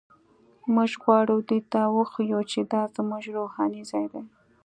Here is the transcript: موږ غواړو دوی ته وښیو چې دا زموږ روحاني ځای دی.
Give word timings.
موږ 0.73 0.91
غواړو 1.03 1.35
دوی 1.47 1.61
ته 1.71 1.79
وښیو 1.95 2.41
چې 2.51 2.59
دا 2.71 2.81
زموږ 2.95 3.23
روحاني 3.37 3.81
ځای 3.91 4.05
دی. 4.13 4.23